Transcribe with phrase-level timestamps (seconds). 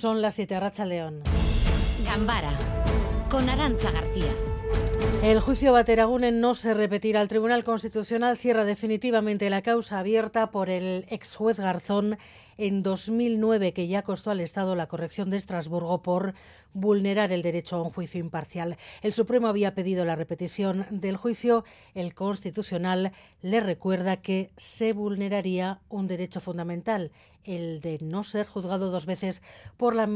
[0.00, 1.22] Son las 7 Racha León.
[2.06, 2.58] Gambara
[3.28, 4.32] con Arancha García.
[5.22, 7.20] El juicio Bateragune no se repetirá.
[7.20, 12.16] El Tribunal Constitucional cierra definitivamente la causa abierta por el ex juez Garzón
[12.60, 16.34] en 2009, que ya costó al Estado la corrección de Estrasburgo por
[16.74, 18.76] vulnerar el derecho a un juicio imparcial.
[19.00, 21.64] El Supremo había pedido la repetición del juicio.
[21.94, 27.10] El Constitucional le recuerda que se vulneraría un derecho fundamental,
[27.44, 29.40] el de no ser juzgado dos veces
[29.78, 30.06] por la,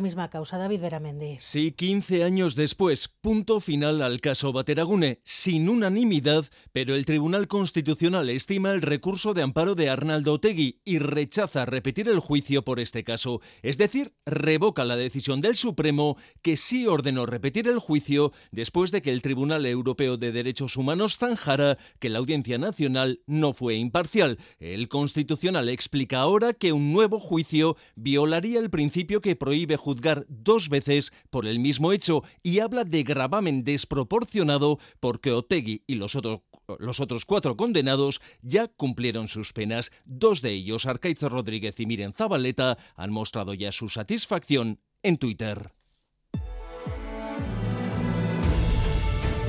[0.00, 0.58] misma causa.
[0.58, 1.36] David Beramendi.
[1.38, 8.28] Sí, 15 años después, punto final al caso Bateragune, sin unanimidad, pero el Tribunal Constitucional
[8.28, 13.04] estima el recurso de amparo de Arnaldo Otegui y rechaza repetir el juicio por este
[13.04, 13.40] caso.
[13.62, 19.02] Es decir, revoca la decisión del Supremo que sí ordenó repetir el juicio después de
[19.02, 24.38] que el Tribunal Europeo de Derechos Humanos zanjara que la Audiencia Nacional no fue imparcial.
[24.58, 30.70] El Constitucional explica ahora que un nuevo juicio violaría el principio que prohíbe juzgar dos
[30.70, 36.40] veces por el mismo hecho y habla de gravamen desproporcionado porque Otegui y los otros
[36.78, 39.92] los otros cuatro condenados ya cumplieron sus penas.
[40.04, 45.72] Dos de ellos, Arcaizo Rodríguez y Miren Zabaleta, han mostrado ya su satisfacción en Twitter.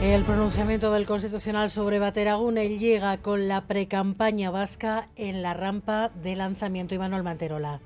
[0.02, 6.36] El pronunciamiento del Constitucional sobre Bateragune llega con la precampaña vasca en la rampa de
[6.36, 6.96] lanzamiento.
[6.96, 7.82] Manuel Manterola.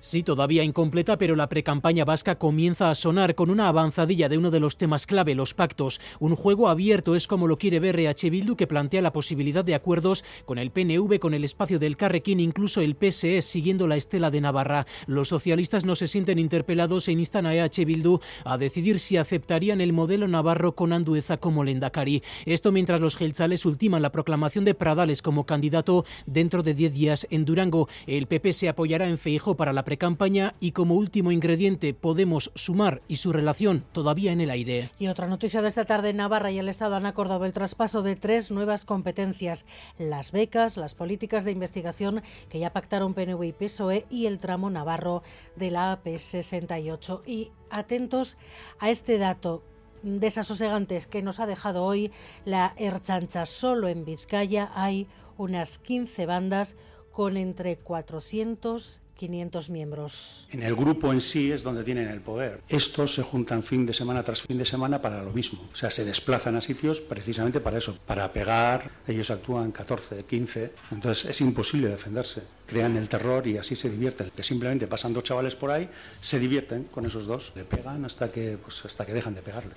[0.00, 4.52] Sí, todavía incompleta, pero la precampaña vasca comienza a sonar con una avanzadilla de uno
[4.52, 6.00] de los temas clave, los pactos.
[6.20, 9.74] Un juego abierto es como lo quiere ver EH Bildu, que plantea la posibilidad de
[9.74, 14.30] acuerdos con el PNV, con el espacio del Carrequín, incluso el PSE, siguiendo la estela
[14.30, 14.86] de Navarra.
[15.08, 19.80] Los socialistas no se sienten interpelados e instan a EH Bildu a decidir si aceptarían
[19.80, 22.22] el modelo navarro con Andueza como lendakari.
[22.46, 27.26] Esto mientras los gelzales ultiman la proclamación de Pradales como candidato dentro de 10 días
[27.30, 27.88] en Durango.
[28.06, 33.00] El PP se apoyará en Feijo para la precampaña y como último ingrediente podemos sumar
[33.08, 34.90] y su relación todavía en el aire.
[34.98, 38.14] Y otra noticia de esta tarde, Navarra y el Estado han acordado el traspaso de
[38.14, 39.64] tres nuevas competencias,
[39.96, 44.68] las becas, las políticas de investigación que ya pactaron PNV y PSOE y el tramo
[44.68, 45.22] navarro
[45.56, 47.22] de la AP 68.
[47.24, 48.36] Y atentos
[48.80, 49.62] a este dato
[50.02, 52.12] desasosegantes que nos ha dejado hoy
[52.44, 53.46] la Erchancha.
[53.46, 55.06] Solo en Vizcaya hay
[55.38, 56.76] unas 15 bandas
[57.18, 60.48] con entre 400 500 miembros.
[60.52, 62.62] En el grupo en sí es donde tienen el poder.
[62.68, 65.68] Estos se juntan fin de semana tras fin de semana para lo mismo.
[65.72, 68.88] O sea, se desplazan a sitios precisamente para eso, para pegar.
[69.08, 70.70] Ellos actúan 14, 15.
[70.92, 72.42] Entonces es imposible defenderse.
[72.68, 74.30] Crean el terror y así se divierten.
[74.30, 75.90] Que simplemente pasan dos chavales por ahí,
[76.20, 77.50] se divierten con esos dos.
[77.56, 79.74] Le pegan hasta que, pues, hasta que dejan de pegarles.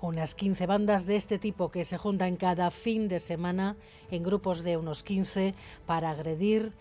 [0.00, 3.76] Unas 15 bandas de este tipo que se juntan cada fin de semana
[4.10, 5.54] en grupos de unos 15
[5.86, 6.72] para agredir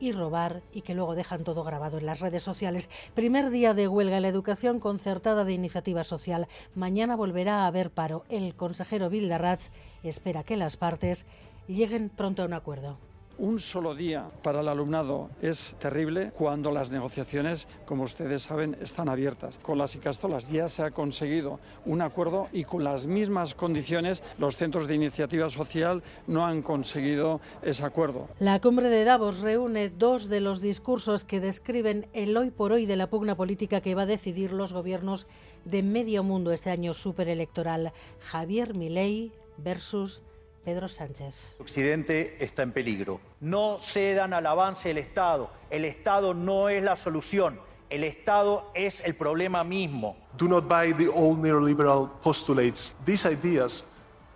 [0.00, 2.88] y robar y que luego dejan todo grabado en las redes sociales.
[3.14, 6.46] Primer día de huelga en la educación concertada de iniciativa social.
[6.74, 8.24] Mañana volverá a haber paro.
[8.28, 9.70] El consejero Bildarratz
[10.02, 11.26] espera que las partes
[11.66, 13.07] lleguen pronto a un acuerdo
[13.38, 19.08] un solo día para el alumnado es terrible cuando las negociaciones, como ustedes saben, están
[19.08, 19.58] abiertas.
[19.62, 24.56] Con las Icastolas ya se ha conseguido un acuerdo y con las mismas condiciones los
[24.56, 28.28] centros de iniciativa social no han conseguido ese acuerdo.
[28.40, 32.86] La cumbre de Davos reúne dos de los discursos que describen el hoy por hoy
[32.86, 35.26] de la pugna política que va a decidir los gobiernos
[35.64, 37.92] de medio mundo este año superelectoral.
[38.20, 40.22] Javier Milei versus
[40.68, 41.56] Pedro Sánchez.
[41.60, 43.22] Occidente está en peligro.
[43.40, 45.48] No cedan al avance del Estado.
[45.70, 47.58] El Estado no es la solución.
[47.88, 50.18] El Estado es el problema mismo.
[50.36, 52.94] Do not buy the old neoliberal postulates.
[53.06, 53.82] These ideas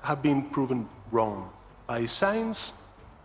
[0.00, 1.50] have been proven wrong
[1.86, 2.72] by science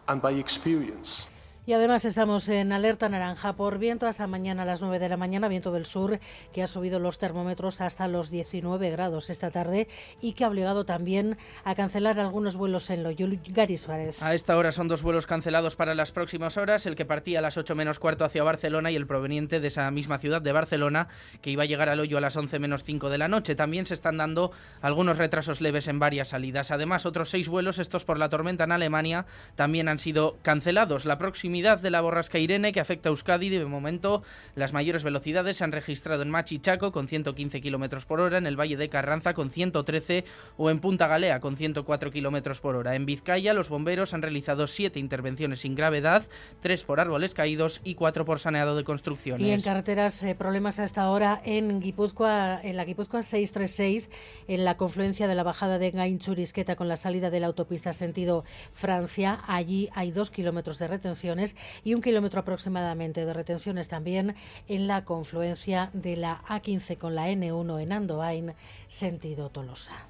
[0.07, 1.27] and by experience.
[1.67, 5.17] Y además estamos en alerta naranja por viento hasta mañana a las 9 de la
[5.17, 6.17] mañana, viento del sur,
[6.53, 9.89] que ha subido los termómetros hasta los 19 grados esta tarde
[10.21, 13.37] y que ha obligado también a cancelar algunos vuelos en Loyola.
[13.49, 14.23] Gary Suárez.
[14.23, 17.41] A esta hora son dos vuelos cancelados para las próximas horas, el que partía a
[17.41, 21.09] las 8 menos cuarto hacia Barcelona y el proveniente de esa misma ciudad de Barcelona,
[21.41, 23.55] que iba a llegar al hoyo a las 11 menos 5 de la noche.
[23.55, 26.71] También se están dando algunos retrasos leves en varias salidas.
[26.71, 29.25] Además, otros seis vuelos, estos por la tormenta en Alemania,
[29.55, 31.05] también han sido cancelados.
[31.05, 33.49] La próxima de la borrasca Irene que afecta a Euskadi.
[33.49, 34.21] De momento,
[34.53, 38.59] las mayores velocidades se han registrado en Machichaco con 115 km por hora, en el
[38.59, 40.23] Valle de Carranza con 113
[40.57, 42.95] o en Punta Galea con 104 km por hora.
[42.95, 46.27] En Vizcaya, los bomberos han realizado siete intervenciones sin gravedad,
[46.61, 49.45] tres por árboles caídos y cuatro por saneado de construcciones.
[49.45, 54.11] Y en carreteras, eh, problemas hasta ahora en Guipúzcoa, en la Guipúzcoa 636,
[54.47, 58.45] en la confluencia de la bajada de Gainchurisqueta con la salida de la autopista sentido
[58.73, 59.39] Francia.
[59.47, 61.46] Allí hay dos kilómetros de retenciones
[61.83, 64.35] y un kilómetro aproximadamente de retenciones también
[64.67, 68.53] en la confluencia de la A15 con la N1 en Andoain,
[68.87, 70.07] sentido Tolosa.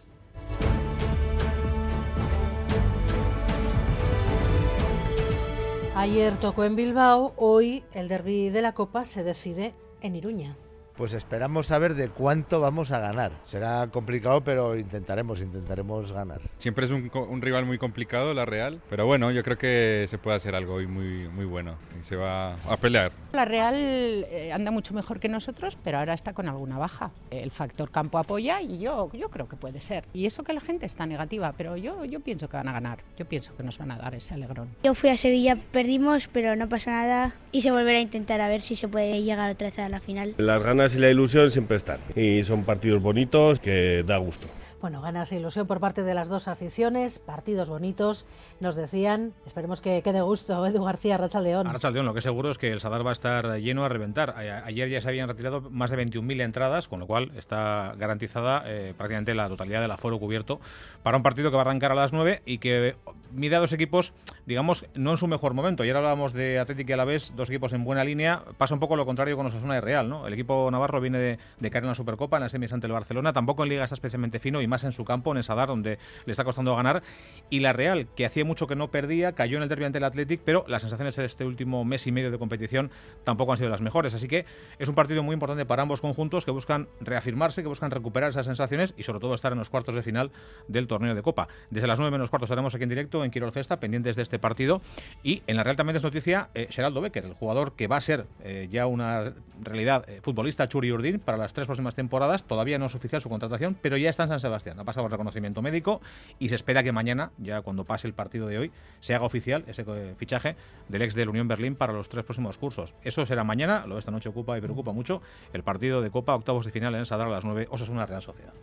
[5.95, 10.55] Ayer tocó en Bilbao, hoy el derby de la Copa se decide en Iruña
[10.97, 13.31] pues esperamos saber de cuánto vamos a ganar.
[13.43, 16.41] Será complicado, pero intentaremos, intentaremos ganar.
[16.57, 20.37] Siempre es un, rival muy complicado, la Real, pero bueno, yo creo que se puede
[20.37, 23.11] hacer algo hoy muy, muy bueno y se va a pelear.
[23.33, 27.11] La Real eh, anda mucho mejor que nosotros, pero ahora está con alguna baja.
[27.29, 30.05] El factor campo apoya y yo, yo creo que puede ser.
[30.13, 32.99] Y eso que la gente está negativa, pero yo, yo pienso que van a ganar.
[33.17, 34.69] Yo pienso que nos van a dar ese alegrón.
[34.83, 38.49] Yo fui a Sevilla, perdimos, pero no pasa nada y se volverá a intentar a
[38.49, 40.33] ver si se puede llegar otra vez a la final.
[40.37, 41.99] Las ganas y la ilusión siempre están.
[42.15, 44.47] Y son partidos bonitos que da gusto.
[44.81, 48.25] Bueno, ganas e ilusión por parte de las dos aficiones, partidos bonitos,
[48.59, 49.33] nos decían.
[49.45, 51.67] Esperemos que quede gusto, Edu García, Racha León.
[51.71, 54.35] Racha León, lo que seguro es que el Sadar va a estar lleno a reventar.
[54.37, 58.93] Ayer ya se habían retirado más de 21.000 entradas, con lo cual está garantizada eh,
[58.95, 60.59] prácticamente la totalidad del aforo cubierto
[61.03, 62.95] para un partido que va a arrancar a las 9 y que
[63.33, 64.13] mide a dos equipos,
[64.47, 65.83] digamos, no en su mejor momento.
[65.83, 68.43] Ayer hablábamos de Atlético y Alavés, dos equipos en buena línea.
[68.57, 70.25] Pasa un poco lo contrario con Osasuna y Real, ¿no?
[70.25, 73.33] El equipo navarro viene de, caer en la Supercopa, en las semis ante el Barcelona.
[73.33, 76.31] Tampoco en Liga está especialmente fino y más en su campo, en Sadar, donde le
[76.31, 77.03] está costando ganar.
[77.49, 80.05] Y la Real, que hacía mucho que no perdía, cayó en el derbi ante el
[80.05, 82.89] Athletic, pero las sensaciones de este último mes y medio de competición
[83.25, 84.13] tampoco han sido las mejores.
[84.13, 84.45] Así que
[84.79, 88.45] es un partido muy importante para ambos conjuntos que buscan reafirmarse, que buscan recuperar esas
[88.45, 90.31] sensaciones y sobre todo estar en los cuartos de final
[90.69, 91.49] del torneo de Copa.
[91.69, 94.36] Desde las 9 menos cuartos estaremos aquí en directo en Quirol Festa, pendientes de este
[94.39, 94.81] partido.
[95.23, 98.01] Y en la Real también es noticia eh, Geraldo Becker, el jugador que va a
[98.01, 102.43] ser eh, ya una realidad eh, futbolista Churi Urdin para las tres próximas temporadas.
[102.43, 104.79] Todavía no es oficial su contratación, pero ya está en San Sebastián.
[104.79, 106.01] Ha pasado el reconocimiento médico
[106.39, 109.63] y se espera que mañana, ya cuando pase el partido de hoy, se haga oficial
[109.67, 109.85] ese
[110.17, 110.55] fichaje
[110.89, 112.93] del ex de la Unión Berlín para los tres próximos cursos.
[113.03, 115.21] Eso será mañana, lo de esta noche ocupa y preocupa mucho,
[115.53, 118.53] el partido de Copa, octavos de final en Sadar a las 9, una Real Sociedad.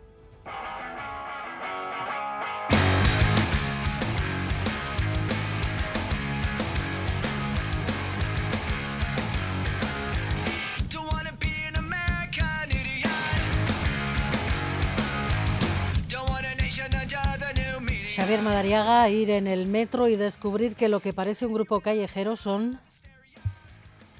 [18.15, 22.37] Xavier Madariaga, ir en el metro y descubrir que lo que parece un grupo callejero
[22.37, 22.79] son...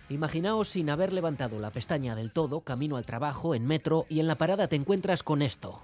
[0.09, 4.27] Imaginaos sin haber levantado la pestaña del todo, camino al trabajo, en metro, y en
[4.27, 5.81] la parada te encuentras con esto.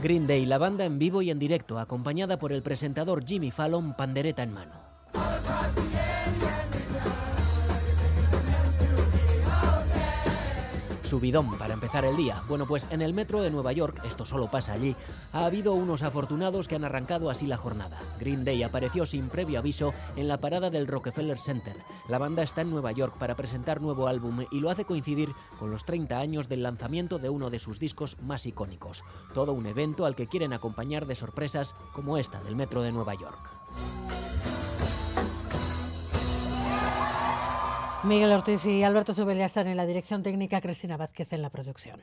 [0.00, 3.94] Green Day, la banda en vivo y en directo, acompañada por el presentador Jimmy Fallon,
[3.96, 4.93] pandereta en mano.
[11.14, 12.42] Subidón para empezar el día.
[12.48, 14.96] Bueno, pues en el metro de Nueva York, esto solo pasa allí,
[15.32, 18.00] ha habido unos afortunados que han arrancado así la jornada.
[18.18, 21.76] Green Day apareció sin previo aviso en la parada del Rockefeller Center.
[22.08, 25.70] La banda está en Nueva York para presentar nuevo álbum y lo hace coincidir con
[25.70, 29.04] los 30 años del lanzamiento de uno de sus discos más icónicos.
[29.34, 33.14] Todo un evento al que quieren acompañar de sorpresas como esta del metro de Nueva
[33.14, 34.03] York.
[38.04, 41.48] Miguel Ortiz y Alberto Zubel ya están en la dirección técnica, Cristina Vázquez en la
[41.48, 42.02] producción.